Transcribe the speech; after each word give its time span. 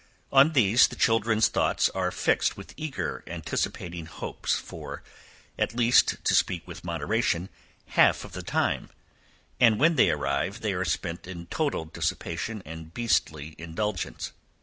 On 0.33 0.53
these 0.53 0.87
the 0.87 0.95
children's 0.95 1.47
thoughts 1.47 1.87
are 1.89 2.09
fixed 2.09 2.57
with 2.57 2.73
eager 2.75 3.23
anticipating 3.27 4.07
hopes, 4.07 4.55
for, 4.55 5.03
at 5.59 5.75
least, 5.75 6.15
to 6.25 6.33
speak 6.33 6.67
with 6.67 6.83
moderation, 6.83 7.49
half 7.85 8.25
of 8.25 8.31
the 8.31 8.41
time, 8.41 8.89
and 9.59 9.79
when 9.79 9.97
they 9.97 10.09
arrive 10.09 10.61
they 10.61 10.73
are 10.73 10.85
spent 10.85 11.27
in 11.27 11.45
total 11.45 11.85
dissipation 11.85 12.63
and 12.65 12.95
beastly 12.95 13.53
indulgence. 13.59 14.31